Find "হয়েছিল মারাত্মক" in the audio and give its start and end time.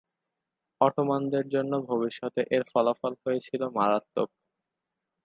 3.23-4.29